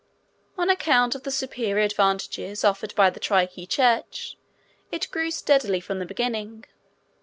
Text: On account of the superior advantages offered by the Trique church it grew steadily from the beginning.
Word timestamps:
On 0.57 0.67
account 0.67 1.13
of 1.13 1.21
the 1.21 1.29
superior 1.29 1.83
advantages 1.85 2.63
offered 2.63 2.95
by 2.95 3.11
the 3.11 3.19
Trique 3.19 3.69
church 3.69 4.35
it 4.91 5.11
grew 5.11 5.29
steadily 5.29 5.79
from 5.79 5.99
the 5.99 6.07
beginning. 6.07 6.63